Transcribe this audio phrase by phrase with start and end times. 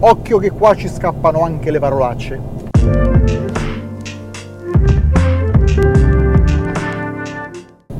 [0.00, 2.40] occhio che qua ci scappano anche le parolacce.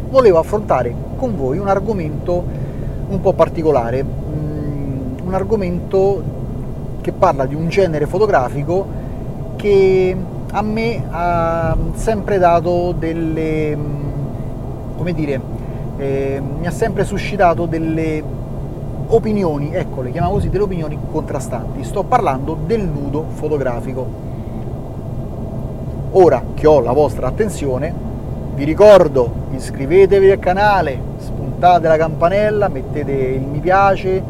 [0.08, 2.42] Volevo affrontare con voi un argomento
[3.08, 6.22] un po' particolare, mm, un argomento
[7.00, 8.86] che parla di un genere fotografico
[9.56, 10.16] che
[10.52, 15.40] a me ha sempre dato delle, mm, come dire,
[15.98, 18.38] eh, mi ha sempre suscitato delle
[19.10, 21.84] opinioni, ecco, le chiamiamo così, delle opinioni contrastanti.
[21.84, 24.28] Sto parlando del nudo fotografico.
[26.12, 27.92] Ora che ho la vostra attenzione,
[28.54, 34.22] vi ricordo, iscrivetevi al canale, spuntate la campanella, mettete il mi piace,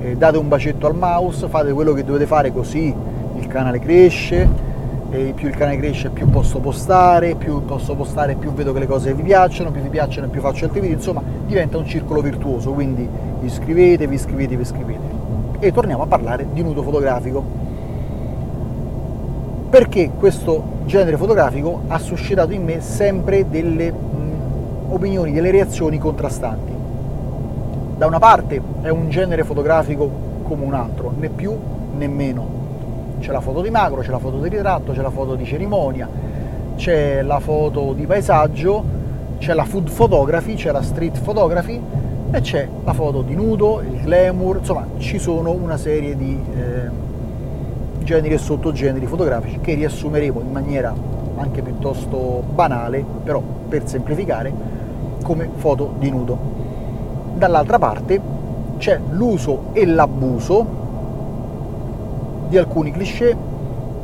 [0.00, 2.94] eh, date un bacetto al mouse, fate quello che dovete fare così
[3.38, 4.66] il canale cresce
[5.10, 8.86] e più il canale cresce più posso postare, più posso postare più vedo che le
[8.86, 12.72] cose vi piacciono, più vi piacciono più faccio altri video, insomma diventa un circolo virtuoso,
[12.72, 13.08] quindi
[13.48, 15.16] iscrivetevi, iscrivetevi, iscrivetevi.
[15.58, 17.44] E torniamo a parlare di nudo fotografico.
[19.68, 26.72] Perché questo genere fotografico ha suscitato in me sempre delle mh, opinioni, delle reazioni contrastanti.
[27.96, 31.54] Da una parte è un genere fotografico come un altro, né più
[31.96, 32.58] né meno
[33.20, 36.08] c'è la foto di macro, c'è la foto di ritratto, c'è la foto di cerimonia,
[36.76, 38.84] c'è la foto di paesaggio,
[39.38, 41.80] c'è la food photography, c'è la street photography
[42.30, 46.90] e c'è la foto di nudo, il glamour, insomma ci sono una serie di eh,
[48.04, 50.94] generi e sottogeneri fotografici che riassumeremo in maniera
[51.36, 54.52] anche piuttosto banale, però per semplificare,
[55.22, 56.38] come foto di nudo.
[57.34, 58.20] Dall'altra parte
[58.76, 60.66] c'è l'uso e l'abuso
[62.48, 63.36] di alcuni cliché,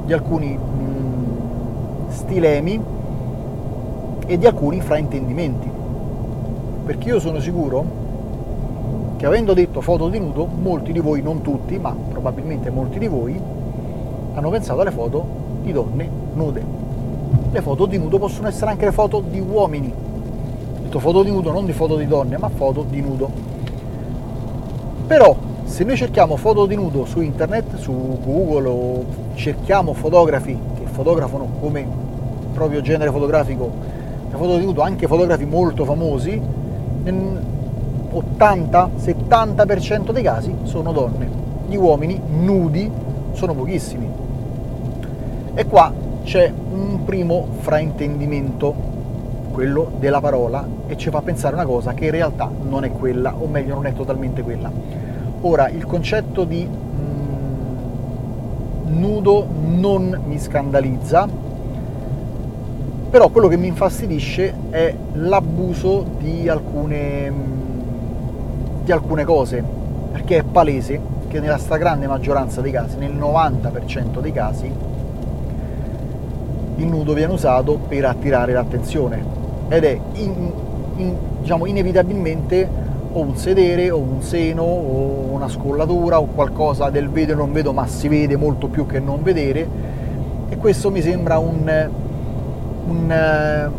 [0.04, 2.80] di alcuni mh, stilemi
[4.26, 5.70] e di alcuni fraintendimenti.
[6.86, 8.02] Perché io sono sicuro
[9.24, 13.06] che avendo detto foto di nudo, molti di voi, non tutti, ma probabilmente molti di
[13.06, 13.40] voi,
[14.34, 15.24] hanno pensato alle foto
[15.62, 16.62] di donne nude.
[17.50, 19.90] Le foto di nudo possono essere anche le foto di uomini.
[19.90, 23.30] Ho detto foto di nudo, non di foto di donne, ma foto di nudo.
[25.06, 25.34] Però
[25.64, 29.04] se noi cerchiamo foto di nudo su internet, su Google o
[29.36, 31.86] cerchiamo fotografi che fotografano come
[32.52, 33.70] proprio genere fotografico
[34.30, 36.38] le foto di nudo, anche fotografi molto famosi,
[38.14, 41.28] 80-70% dei casi sono donne.
[41.66, 42.90] Gli uomini nudi
[43.32, 44.08] sono pochissimi.
[45.54, 45.92] E qua
[46.24, 48.74] c'è un primo fraintendimento,
[49.52, 53.34] quello della parola, e ci fa pensare una cosa che in realtà non è quella,
[53.36, 54.70] o meglio non è totalmente quella
[55.46, 57.74] Ora, il concetto di mm,
[58.98, 61.28] nudo non mi scandalizza,
[63.10, 67.42] però quello che mi infastidisce è l'abuso di alcune, mm,
[68.84, 69.64] di alcune cose,
[70.12, 74.70] perché è palese che nella stragrande maggioranza dei casi, nel 90% dei casi,
[76.76, 79.24] il nudo viene usato per attirare l'attenzione
[79.68, 80.50] ed è in,
[80.96, 82.68] in, diciamo, inevitabilmente
[83.12, 87.52] o un sedere o un seno o una scollatura o qualcosa del vedo e non
[87.52, 89.66] vedo ma si vede molto più che non vedere.
[90.48, 91.88] E questo mi sembra un,
[92.86, 93.70] un,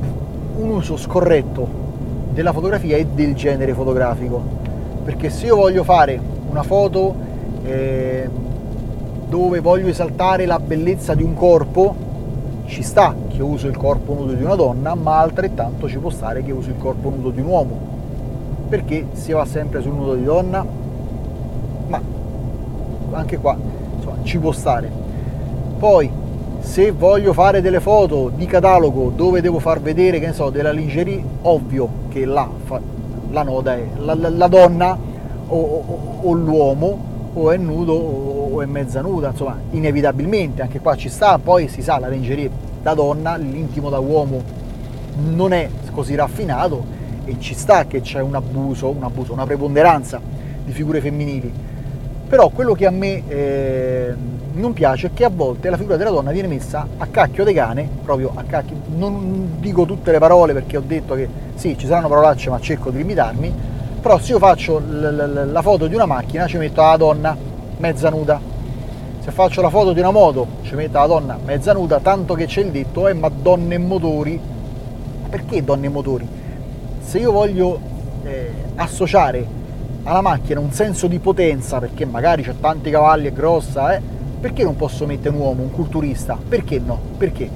[0.57, 1.83] un uso scorretto
[2.31, 4.63] della fotografia e del genere fotografico
[5.05, 7.15] perché se io voglio fare una foto
[7.63, 8.27] eh,
[9.29, 11.95] dove voglio esaltare la bellezza di un corpo
[12.65, 16.43] ci sta che uso il corpo nudo di una donna ma altrettanto ci può stare
[16.43, 17.93] che uso il corpo nudo di un uomo
[18.67, 20.65] perché si va sempre sul nudo di donna?
[21.87, 22.01] Ma
[23.11, 23.55] anche qua
[23.95, 24.91] insomma, ci può stare.
[25.77, 26.09] Poi
[26.59, 30.71] se voglio fare delle foto di catalogo dove devo far vedere che ne so della
[30.71, 32.49] lingerie, ovvio che la,
[33.35, 34.97] la noda è la, la, la donna
[35.47, 36.99] o, o, o, l'uomo
[37.33, 41.81] o è nudo o è mezza nuda, insomma inevitabilmente anche qua ci sta, poi si
[41.81, 42.49] sa la lingerie
[42.81, 44.41] da donna, l'intimo da uomo
[45.17, 46.83] non è così raffinato
[47.25, 50.21] e ci sta che c'è un abuso, un abuso, una preponderanza
[50.63, 51.51] di figure femminili.
[52.27, 54.13] Però quello che a me eh,
[54.53, 57.53] non piace è che a volte la figura della donna viene messa a cacchio dei
[57.53, 61.85] cane, proprio a cacchio, non dico tutte le parole perché ho detto che sì, ci
[61.85, 63.53] saranno parolacce ma cerco di limitarmi,
[64.01, 67.37] però se io faccio l- l- la foto di una macchina ci metto la donna
[67.77, 68.39] mezza nuda,
[69.19, 72.45] se faccio la foto di una moto ci metto la donna mezza nuda, tanto che
[72.45, 74.39] c'è il detto, eh ma donne e motori,
[75.29, 76.27] perché donne e motori?
[77.05, 77.79] se io voglio
[78.23, 79.45] eh, associare
[80.05, 84.01] alla macchina un senso di potenza, perché magari c'è tanti cavalli, è grossa, eh,
[84.39, 86.37] perché non posso mettere un uomo, un culturista?
[86.47, 86.99] Perché no?
[87.17, 87.49] Perché?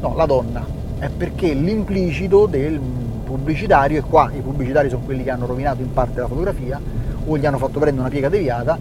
[0.00, 0.64] No, la donna.
[0.98, 5.92] È perché l'implicito del pubblicitario, e qua i pubblicitari sono quelli che hanno rovinato in
[5.92, 6.80] parte la fotografia,
[7.26, 8.78] o gli hanno fatto prendere una piega deviata,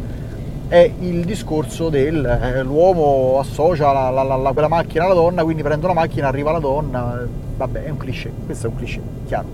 [0.67, 5.83] è il discorso dell'uomo eh, associa la, la, la, quella macchina alla donna, quindi prende
[5.85, 7.27] una macchina, arriva la donna,
[7.57, 9.47] vabbè è un cliché, questo è un cliché, chiaro.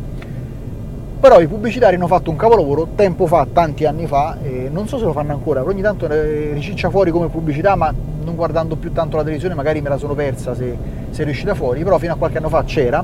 [1.19, 4.97] Però i pubblicitari hanno fatto un capolavoro tempo fa, tanti anni fa, e non so
[4.97, 7.91] se lo fanno ancora, ogni tanto riciccia fuori come pubblicità, ma
[8.23, 10.77] non guardando più tanto la televisione magari me la sono persa se,
[11.09, 13.03] se è riuscita fuori, però fino a qualche anno fa c'era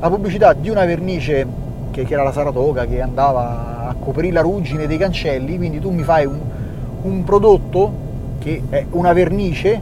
[0.00, 1.46] la pubblicità di una vernice
[1.92, 5.90] che, che era la Saratoga che andava a coprire la ruggine dei cancelli, quindi tu
[5.90, 6.40] mi fai un,
[7.02, 7.92] un prodotto
[8.40, 9.80] che è una vernice,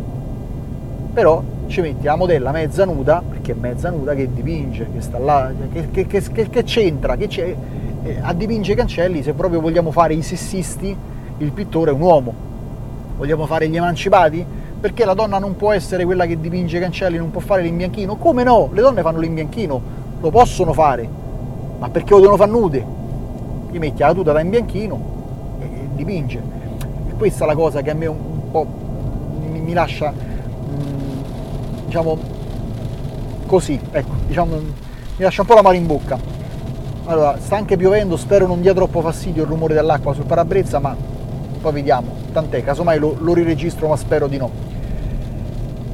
[1.12, 5.18] però ci metti la modella mezza nuda, perché è mezza nuda che dipinge, che sta
[5.18, 7.54] là, che, che, che c'entra, che c'è,
[8.02, 10.96] eh, a dipingere i cancelli, se proprio vogliamo fare i sessisti,
[11.38, 12.48] il pittore è un uomo.
[13.16, 14.44] Vogliamo fare gli emancipati?
[14.80, 18.16] Perché la donna non può essere quella che dipinge i cancelli, non può fare l'imbianchino?
[18.16, 18.70] Come no?
[18.72, 19.82] Le donne fanno l'imbianchino,
[20.20, 21.08] lo possono fare,
[21.78, 22.84] ma perché lo devono fare nude?
[23.70, 25.00] Gli metti la tuta da imbianchino
[25.60, 26.40] e dipinge.
[27.08, 28.66] E questa è la cosa che a me un, po'
[29.50, 30.12] mi, mi lascia
[31.84, 32.39] diciamo
[33.50, 36.16] così, ecco, diciamo, mi lascia un po' la mano in bocca.
[37.06, 40.94] Allora, sta anche piovendo, spero non dia troppo fastidio il rumore dell'acqua sul parabrezza, ma
[41.60, 44.48] poi vediamo, tant'è, casomai lo, lo riregistro, ma spero di no.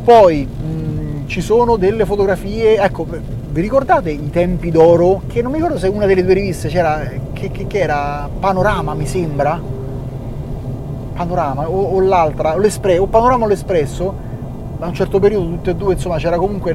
[0.04, 5.22] Poi mh, ci sono delle fotografie, ecco, vi ricordate i tempi d'oro?
[5.26, 8.92] Che non mi ricordo se una delle due riviste c'era, che, che, che era Panorama,
[8.92, 9.58] mi sembra,
[11.14, 14.14] Panorama o, o l'altra, o o Panorama o l'Espresso,
[14.78, 16.74] da un certo periodo tutte e due insomma c'era comunque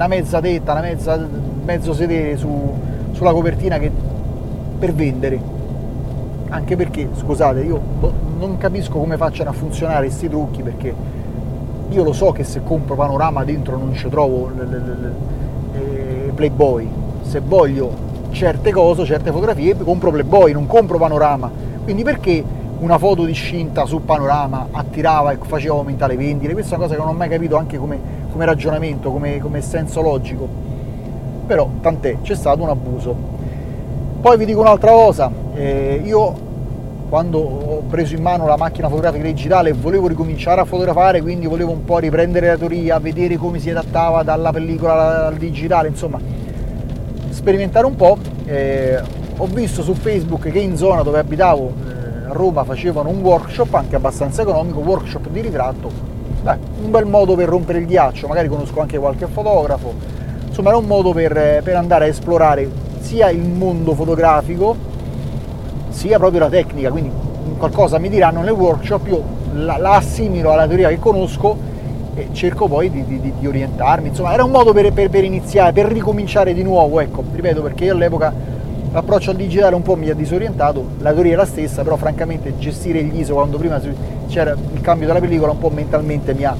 [0.00, 1.28] una mezza tetta, una mezza,
[1.62, 2.72] mezzo sedere su,
[3.12, 3.92] sulla copertina che,
[4.78, 5.38] per vendere.
[6.48, 7.78] Anche perché scusate io
[8.38, 10.94] non capisco come facciano a funzionare questi trucchi perché
[11.90, 15.12] io lo so che se compro panorama dentro non ci trovo le, le, le,
[15.74, 16.88] eh, Playboy.
[17.20, 21.50] Se voglio certe cose, certe fotografie compro Playboy, non compro panorama.
[21.84, 22.42] Quindi perché
[22.80, 26.52] una foto discinta su panorama attirava e faceva aumentare le vendite.
[26.52, 27.98] Questa è una cosa che non ho mai capito anche come,
[28.32, 30.48] come ragionamento, come, come, senso logico.
[31.46, 33.14] Però tant'è, c'è stato un abuso.
[34.20, 36.48] Poi vi dico un'altra cosa, eh, io
[37.08, 41.72] quando ho preso in mano la macchina fotografica digitale volevo ricominciare a fotografare, quindi volevo
[41.72, 46.18] un po' riprendere la teoria, vedere come si adattava dalla pellicola al digitale, insomma,
[47.30, 48.16] sperimentare un po'.
[48.44, 49.00] Eh,
[49.36, 51.89] ho visto su Facebook che in zona dove abitavo
[52.30, 55.90] a Roma facevano un workshop anche abbastanza economico, workshop di ritratto,
[56.42, 59.92] Beh, un bel modo per rompere il ghiaccio, magari conosco anche qualche fotografo,
[60.46, 62.68] insomma era un modo per, per andare a esplorare
[63.00, 64.76] sia il mondo fotografico
[65.88, 67.10] sia proprio la tecnica, quindi
[67.58, 69.22] qualcosa mi diranno nel workshop, io
[69.52, 71.68] la, la assimilo alla teoria che conosco
[72.14, 75.72] e cerco poi di, di, di orientarmi, insomma era un modo per, per, per, iniziare,
[75.72, 78.32] per ricominciare di nuovo, ecco, ripeto perché io all'epoca
[78.92, 82.58] l'approccio al digitale un po' mi ha disorientato, la teoria è la stessa, però francamente
[82.58, 83.80] gestire gli ISO quando prima
[84.28, 86.56] c'era il cambio della pellicola un po' mentalmente mi ha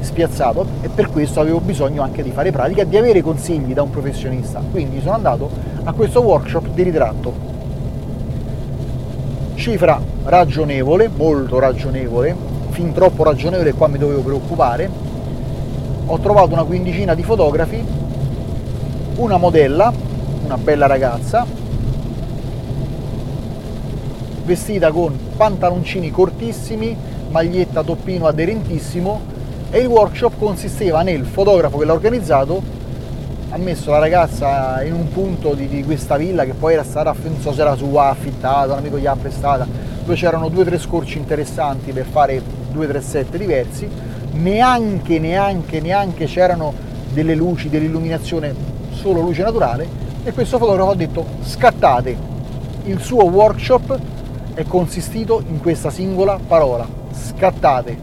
[0.00, 3.82] spiazzato e per questo avevo bisogno anche di fare pratica e di avere consigli da
[3.82, 4.60] un professionista.
[4.70, 5.50] Quindi sono andato
[5.84, 7.46] a questo workshop di ritratto.
[9.54, 12.34] Cifra ragionevole, molto ragionevole,
[12.70, 14.88] fin troppo ragionevole qua mi dovevo preoccupare.
[16.06, 17.84] Ho trovato una quindicina di fotografi,
[19.16, 19.92] una modella,
[20.44, 21.44] una bella ragazza,
[24.48, 26.96] vestita con pantaloncini cortissimi,
[27.28, 29.20] maglietta toppino aderentissimo
[29.70, 32.62] e il workshop consisteva nel fotografo che l'ha organizzato
[33.50, 37.14] ha messo la ragazza in un punto di, di questa villa che poi era stata,
[37.24, 39.66] non so se era sua affittata, un amico gli ha prestata,
[40.00, 42.40] dove c'erano due o tre scorci interessanti per fare
[42.72, 43.86] due o tre set diversi,
[44.32, 46.72] neanche, neanche, neanche c'erano
[47.12, 48.54] delle luci, dell'illuminazione,
[48.92, 49.86] solo luce naturale.
[50.24, 52.16] E questo fotografo ha detto scattate
[52.84, 53.98] il suo workshop
[54.58, 57.96] è consistito in questa singola parola, scattate.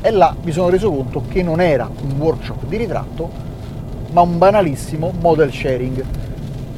[0.00, 3.30] E là mi sono reso conto che non era un workshop di ritratto,
[4.10, 6.04] ma un banalissimo model sharing.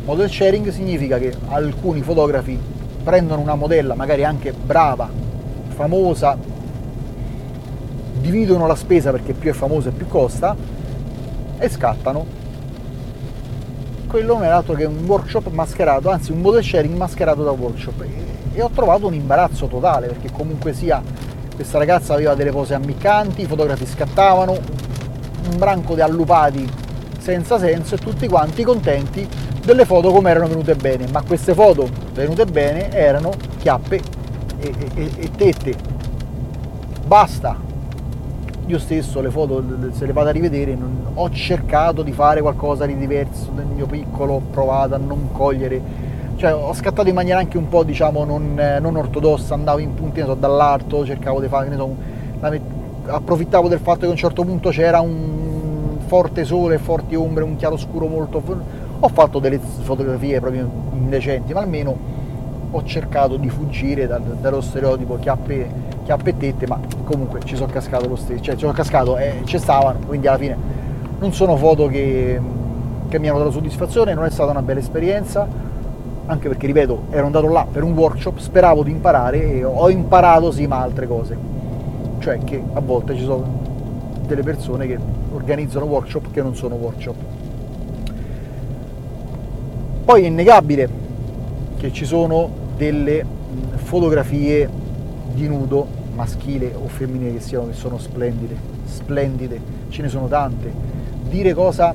[0.05, 2.61] Model sharing significa che alcuni fotografi
[3.03, 5.09] prendono una modella, magari anche brava,
[5.69, 6.37] famosa,
[8.21, 10.55] dividono la spesa perché più è famosa e più costa
[11.57, 12.27] e scattano.
[14.07, 18.05] Quello non è altro che un workshop mascherato, anzi un model sharing mascherato da workshop
[18.61, 21.03] e ho trovato un imbarazzo totale perché comunque sia
[21.55, 26.69] questa ragazza aveva delle pose ammiccanti, i fotografi scattavano, un branco di allupati
[27.19, 29.27] senza senso e tutti quanti contenti
[29.63, 34.01] delle foto come erano venute bene, ma queste foto venute bene erano chiappe
[34.59, 35.75] e, e, e tette.
[37.07, 37.69] Basta.
[38.67, 42.87] Io stesso le foto, se le vado a rivedere, non, ho cercato di fare qualcosa
[42.87, 46.10] di diverso nel mio piccolo, ho provato a non cogliere
[46.41, 50.23] cioè ho scattato in maniera anche un po' diciamo non, non ortodossa, andavo in punti
[50.23, 51.95] so, dall'alto, cercavo di fare, so,
[53.05, 57.57] approfittavo del fatto che a un certo punto c'era un forte sole, forti ombre, un
[57.57, 58.43] chiaroscuro molto...
[59.03, 61.95] Ho fatto delle fotografie proprio indecenti, ma almeno
[62.71, 65.69] ho cercato di fuggire dal, dallo stereotipo chiappe,
[66.05, 69.45] chiappe tette, ma comunque ci sono cascato lo stesso, cioè ci sono cascato e eh,
[69.45, 70.57] ci stavano, quindi alla fine
[71.19, 72.41] non sono foto che,
[73.09, 75.69] che mi hanno dato soddisfazione, non è stata una bella esperienza,
[76.31, 80.53] anche perché ripeto, ero andato là per un workshop, speravo di imparare e ho imparato
[80.53, 81.37] sì ma altre cose,
[82.21, 83.59] cioè che a volte ci sono
[84.27, 84.97] delle persone che
[85.33, 87.17] organizzano workshop che non sono workshop.
[90.05, 90.89] Poi è innegabile
[91.77, 93.25] che ci sono delle
[93.75, 94.69] fotografie
[95.33, 95.85] di nudo
[96.15, 100.73] maschile o femminile che siano che sono splendide, splendide, ce ne sono tante.
[101.29, 101.93] Dire cosa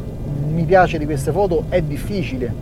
[0.49, 2.53] mi piace di queste foto è difficile,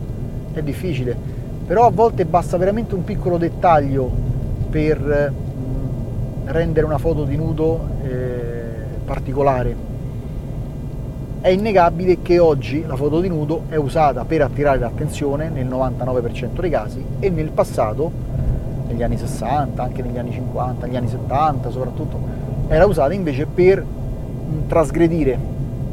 [0.52, 1.33] è difficile
[1.66, 4.10] però a volte basta veramente un piccolo dettaglio
[4.68, 8.72] per mm, rendere una foto di nudo eh,
[9.04, 9.92] particolare.
[11.40, 16.60] È innegabile che oggi la foto di nudo è usata per attirare l'attenzione nel 99%
[16.60, 18.10] dei casi e nel passato,
[18.88, 22.18] negli anni 60, anche negli anni 50, negli anni 70 soprattutto,
[22.68, 25.52] era usata invece per mm, trasgredire.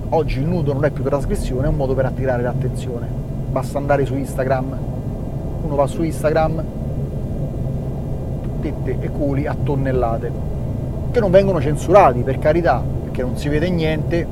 [0.09, 3.07] Oggi il nudo non è più trasgressione, è un modo per attirare l'attenzione.
[3.49, 4.91] Basta andare su Instagram
[5.61, 6.63] uno va su Instagram,
[8.61, 10.31] tette e culi a tonnellate,
[11.11, 14.27] che non vengono censurati per carità, perché non si vede niente,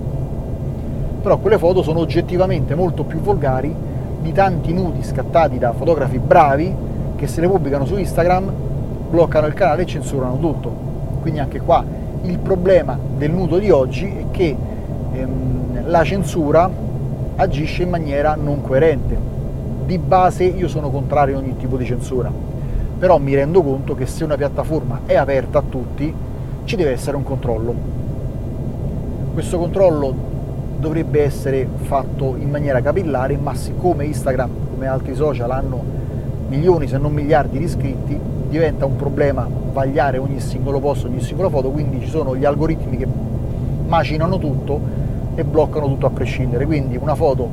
[1.22, 3.74] però quelle foto sono oggettivamente molto più volgari
[4.22, 6.74] di tanti nudi scattati da fotografi bravi
[7.16, 8.52] che se le pubblicano su Instagram
[9.10, 10.88] bloccano il canale e censurano tutto.
[11.22, 11.84] Quindi anche qua
[12.24, 14.56] il problema del nudo di oggi è che
[15.14, 16.70] ehm, la censura
[17.36, 19.39] agisce in maniera non coerente
[19.90, 22.32] di base io sono contrario a ogni tipo di censura,
[23.00, 26.14] però mi rendo conto che se una piattaforma è aperta a tutti
[26.64, 27.74] ci deve essere un controllo.
[29.34, 30.14] Questo controllo
[30.78, 35.82] dovrebbe essere fatto in maniera capillare, ma siccome Instagram, come altri social, hanno
[36.50, 41.50] milioni se non miliardi di iscritti, diventa un problema vagliare ogni singolo post, ogni singola
[41.50, 43.08] foto, quindi ci sono gli algoritmi che
[43.88, 44.80] macinano tutto
[45.34, 46.68] e bloccano tutto a prescindere.
[46.68, 47.50] Quindi una foto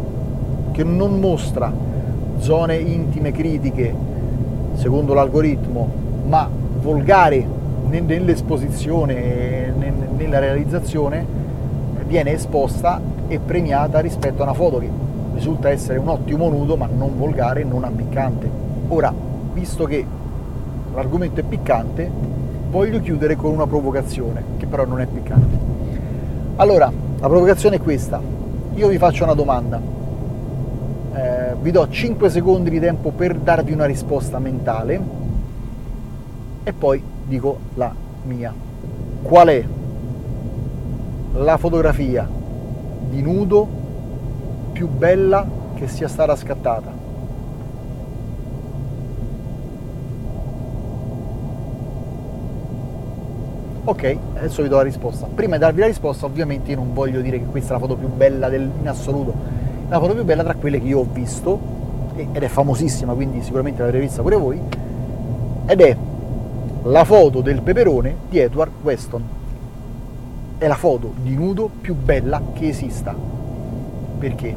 [0.73, 1.95] che non mostra
[2.39, 3.95] zone intime critiche
[4.75, 5.89] secondo l'algoritmo,
[6.27, 6.49] ma
[6.81, 7.45] volgare
[7.89, 9.73] nell'esposizione e
[10.17, 11.25] nella realizzazione
[12.07, 14.89] viene esposta e premiata rispetto a una foto che
[15.35, 18.49] risulta essere un ottimo nudo ma non volgare e non ammiccante.
[18.89, 19.13] Ora,
[19.53, 20.05] visto che
[20.95, 22.11] l'argomento è piccante,
[22.71, 25.59] voglio chiudere con una provocazione, che però non è piccante.
[26.57, 28.21] Allora, la provocazione è questa.
[28.75, 29.81] Io vi faccio una domanda
[31.61, 35.01] vi do 5 secondi di tempo per darvi una risposta mentale
[36.63, 37.93] e poi dico la
[38.25, 38.53] mia.
[39.23, 39.65] Qual è
[41.35, 42.29] la fotografia
[43.09, 43.67] di nudo
[44.73, 47.05] più bella che sia stata scattata?
[53.89, 55.27] Ok, adesso vi do la risposta.
[55.33, 57.95] Prima di darvi la risposta, ovviamente io non voglio dire che questa è la foto
[57.95, 59.33] più bella del, in assoluto,
[59.89, 61.59] la foto più bella tra quelle che io ho visto,
[62.17, 64.61] ed è famosissima, quindi sicuramente l'avrete vista pure voi,
[65.67, 65.97] ed è
[66.85, 69.23] la foto del peperone di Edward Weston.
[70.59, 73.15] È la foto di nudo più bella che esista.
[74.19, 74.57] Perché?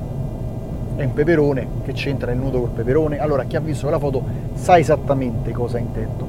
[0.95, 3.19] È un peperone che c'entra il nudo col peperone.
[3.19, 6.27] Allora, chi ha visto quella foto sa esattamente cosa intendo.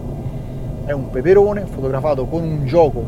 [0.84, 3.04] È un peperone fotografato con un gioco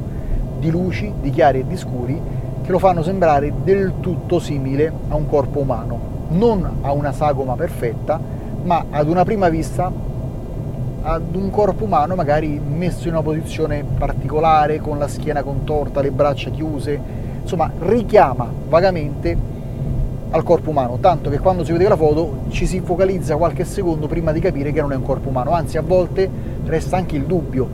[0.59, 2.21] di luci, di chiari e di scuri
[2.63, 7.55] che lo fanno sembrare del tutto simile a un corpo umano, non a una sagoma
[7.55, 8.21] perfetta,
[8.63, 9.91] ma ad una prima vista
[11.05, 16.13] ad un corpo umano magari messo in una posizione particolare, con la schiena contorta, le
[16.13, 17.01] braccia chiuse,
[17.43, 19.37] insomma richiama vagamente
[20.31, 24.07] al corpo umano, tanto che quando si vede la foto ci si focalizza qualche secondo
[24.07, 26.31] prima di capire che non è un corpo umano, anzi a volte
[26.65, 27.69] resta anche il dubbio,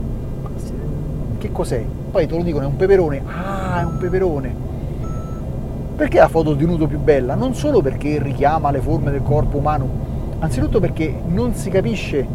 [1.37, 1.85] che cos'è?
[2.11, 4.67] Poi te lo dicono, è un peperone, ah è un peperone,
[5.99, 7.35] perché la foto di nudo più bella?
[7.35, 9.85] Non solo perché richiama le forme del corpo umano,
[10.39, 12.25] anzitutto perché non si capisce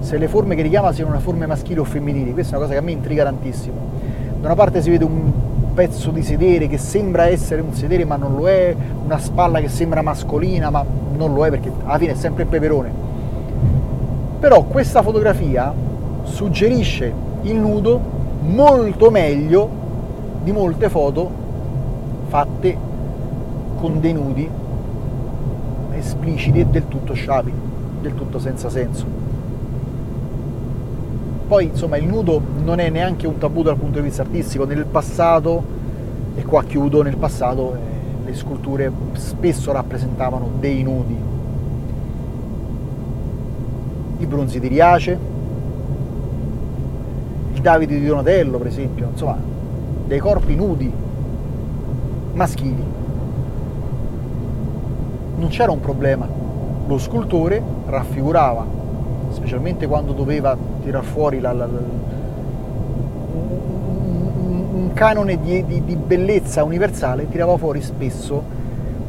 [0.00, 2.78] se le forme che richiama siano una forme maschili o femminili, questa è una cosa
[2.78, 3.76] che a me intriga tantissimo.
[4.40, 5.32] Da una parte si vede un
[5.72, 8.76] pezzo di sedere che sembra essere un sedere ma non lo è,
[9.06, 10.84] una spalla che sembra mascolina ma
[11.16, 12.92] non lo è perché alla fine è sempre il peperone.
[14.38, 15.72] Però questa fotografia
[16.24, 17.98] suggerisce il nudo
[18.42, 19.66] molto meglio
[20.42, 21.30] di molte foto
[22.28, 22.92] fatte
[23.84, 24.48] con dei nudi
[25.92, 27.52] espliciti e del tutto sciapi,
[28.00, 29.04] del tutto senza senso.
[31.46, 34.86] poi insomma il nudo non è neanche un tabù dal punto di vista artistico, nel
[34.86, 35.62] passato,
[36.34, 37.78] e qua chiudo, nel passato eh,
[38.24, 41.16] le sculture spesso rappresentavano dei nudi.
[44.16, 45.18] I bronzi di Riace,
[47.52, 49.36] il Davide di Donatello per esempio, insomma
[50.06, 50.90] dei corpi nudi,
[52.32, 53.02] maschili.
[55.44, 56.26] Non c'era un problema,
[56.86, 58.64] lo scultore raffigurava,
[59.28, 61.78] specialmente quando doveva tirar fuori la, la, la,
[64.72, 68.42] un, canone di, di, di bellezza universale, tirava fuori spesso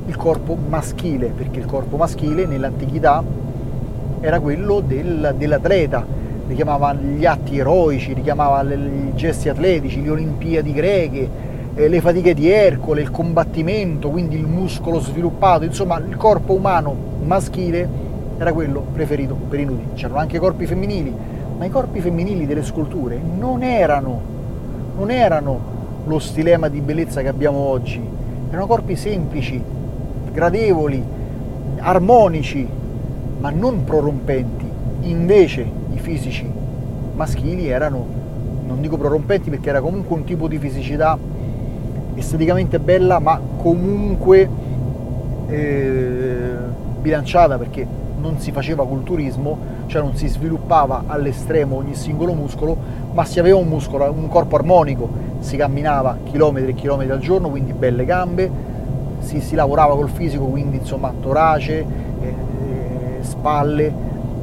[0.08, 3.24] il corpo maschile, perché il corpo maschile nell'antichità
[4.20, 6.06] era quello del, dell'atleta,
[6.50, 11.30] richiamava gli atti eroici, richiamava i gesti atletici, le Olimpiadi greche,
[11.76, 16.96] eh, le fatiche di Ercole, il combattimento, quindi il muscolo sviluppato, insomma il corpo umano
[17.24, 17.88] maschile
[18.38, 19.88] era quello preferito per i nudi.
[19.94, 21.14] C'erano anche corpi femminili,
[21.58, 24.22] ma i corpi femminili delle sculture non erano,
[24.98, 25.74] non erano
[26.06, 28.02] lo stilema di bellezza che abbiamo oggi,
[28.50, 29.62] erano corpi semplici,
[30.32, 31.04] gradevoli,
[31.80, 32.68] armonici,
[33.40, 34.64] ma non prorompenti.
[35.02, 36.50] Invece i fisici
[37.16, 38.06] maschili erano,
[38.66, 41.18] non dico prorompenti perché era comunque un tipo di fisicità
[42.16, 44.50] esteticamente bella, ma comunque
[45.48, 46.54] eh,
[47.02, 47.86] bilanciata perché
[48.20, 52.76] non si faceva culturismo, cioè non si sviluppava all'estremo ogni singolo muscolo,
[53.14, 55.08] ma si aveva un muscolo, un corpo armonico,
[55.40, 58.50] si camminava chilometri e chilometri al giorno, quindi belle gambe,
[59.20, 61.86] si, si lavorava col fisico, quindi insomma torace,
[62.22, 62.34] eh,
[63.20, 63.94] spalle,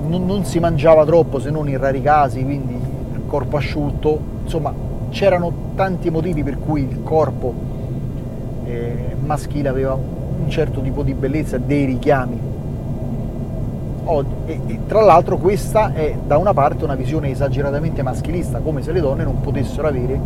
[0.07, 2.79] non, non si mangiava troppo se non in rari casi, quindi
[3.27, 4.73] corpo asciutto, insomma
[5.13, 7.55] c'erano tanti motivi per cui il corpo
[8.65, 12.51] eh, maschile aveva un certo tipo di bellezza, dei richiami.
[14.47, 18.91] E, e, tra l'altro questa è da una parte una visione esageratamente maschilista, come se
[18.91, 20.19] le donne non potessero avere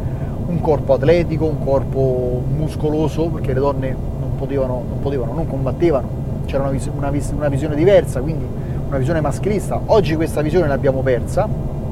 [0.47, 6.09] un corpo atletico, un corpo muscoloso, perché le donne non potevano, non, potevano, non combattevano,
[6.47, 8.47] c'era una, vis- una, vis- una visione diversa, quindi
[8.87, 9.81] una visione maschilista.
[9.87, 11.47] Oggi questa visione l'abbiamo persa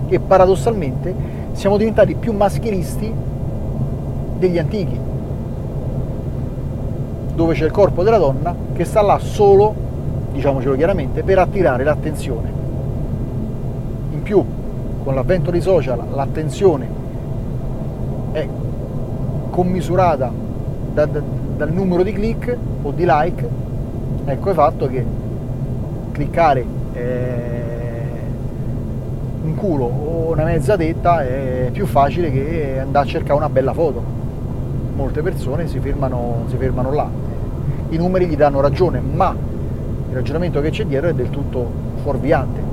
[0.08, 3.12] e paradossalmente siamo diventati più maschilisti
[4.38, 4.98] degli antichi,
[7.34, 9.74] dove c'è il corpo della donna che sta là solo,
[10.32, 12.52] diciamocelo chiaramente, per attirare l'attenzione.
[14.10, 14.44] In più,
[15.02, 16.88] con l'avvento dei social, l'attenzione
[18.32, 18.46] è
[19.50, 20.30] commisurata
[20.92, 21.22] da, da,
[21.56, 23.48] dal numero di click o di like,
[24.24, 25.04] ecco il fatto che
[26.10, 27.53] cliccare eh,
[29.44, 33.74] un culo o una mezza tetta è più facile che andare a cercare una bella
[33.74, 34.02] foto.
[34.96, 37.08] Molte persone si fermano, si fermano là.
[37.90, 39.36] I numeri gli danno ragione, ma
[40.08, 41.70] il ragionamento che c'è dietro è del tutto
[42.02, 42.63] fuorviante.